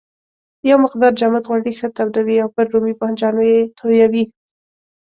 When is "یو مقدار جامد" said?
0.69-1.43